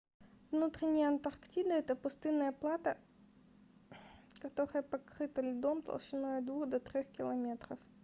[0.49, 2.95] внутренняя антарктида это пустынное плато
[4.39, 7.77] которое покрыто льдом толщиной от 2 до 3 км